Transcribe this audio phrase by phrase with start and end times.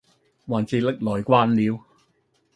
[0.47, 1.85] 還是歷來慣了，